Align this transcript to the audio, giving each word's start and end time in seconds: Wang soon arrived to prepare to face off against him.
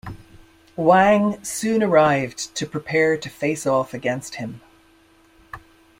Wang 0.75 1.43
soon 1.43 1.83
arrived 1.83 2.55
to 2.55 2.65
prepare 2.65 3.17
to 3.17 3.29
face 3.29 3.67
off 3.67 3.93
against 3.93 4.33
him. 4.33 4.59